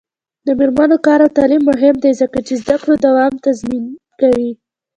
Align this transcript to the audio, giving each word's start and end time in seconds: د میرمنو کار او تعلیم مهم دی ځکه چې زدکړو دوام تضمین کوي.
د 0.45 0.47
میرمنو 0.59 0.97
کار 1.05 1.19
او 1.25 1.29
تعلیم 1.37 1.61
مهم 1.71 1.95
دی 2.03 2.11
ځکه 2.21 2.37
چې 2.47 2.53
زدکړو 2.63 2.93
دوام 3.05 3.33
تضمین 3.45 3.83
کوي. 4.19 4.51